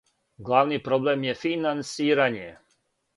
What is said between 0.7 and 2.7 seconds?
проблем је финансирање.